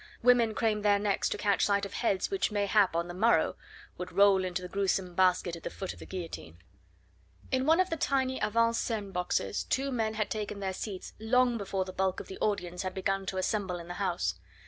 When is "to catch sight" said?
1.29-1.85